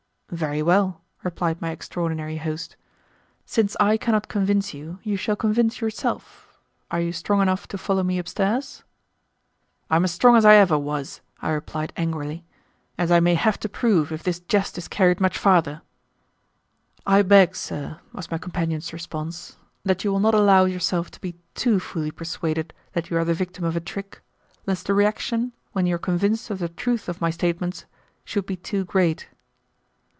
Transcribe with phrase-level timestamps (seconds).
[0.33, 2.77] "Very well," replied my extraordinary host.
[3.45, 6.57] "Since I cannot convince you, you shall convince yourself.
[6.89, 8.85] Are you strong enough to follow me upstairs?"
[9.89, 12.45] "I am as strong as I ever was," I replied angrily,
[12.97, 15.81] "as I may have to prove if this jest is carried much farther."
[17.05, 21.35] "I beg, sir," was my companion's response, "that you will not allow yourself to be
[21.55, 24.21] too fully persuaded that you are the victim of a trick,
[24.65, 27.83] lest the reaction, when you are convinced of the truth of my statements,
[28.23, 29.27] should be too great."